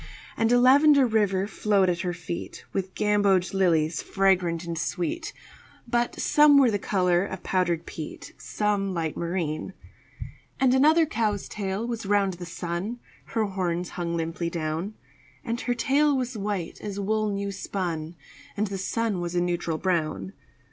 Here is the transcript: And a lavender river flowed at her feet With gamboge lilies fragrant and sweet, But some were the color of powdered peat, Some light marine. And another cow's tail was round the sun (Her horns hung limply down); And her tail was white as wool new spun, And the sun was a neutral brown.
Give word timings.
And 0.35 0.51
a 0.51 0.59
lavender 0.59 1.05
river 1.05 1.45
flowed 1.45 1.87
at 1.87 1.99
her 2.01 2.11
feet 2.11 2.65
With 2.73 2.95
gamboge 2.95 3.53
lilies 3.53 4.01
fragrant 4.01 4.65
and 4.65 4.75
sweet, 4.75 5.31
But 5.87 6.19
some 6.19 6.57
were 6.57 6.71
the 6.71 6.79
color 6.79 7.23
of 7.23 7.43
powdered 7.43 7.85
peat, 7.85 8.33
Some 8.39 8.95
light 8.95 9.15
marine. 9.15 9.73
And 10.59 10.73
another 10.73 11.05
cow's 11.05 11.47
tail 11.47 11.85
was 11.87 12.07
round 12.07 12.33
the 12.33 12.47
sun 12.47 12.97
(Her 13.25 13.45
horns 13.45 13.89
hung 13.89 14.17
limply 14.17 14.49
down); 14.49 14.95
And 15.45 15.61
her 15.61 15.75
tail 15.75 16.17
was 16.17 16.35
white 16.35 16.81
as 16.81 16.99
wool 16.99 17.29
new 17.29 17.51
spun, 17.51 18.15
And 18.57 18.65
the 18.65 18.79
sun 18.79 19.21
was 19.21 19.35
a 19.35 19.39
neutral 19.39 19.77
brown. 19.77 20.33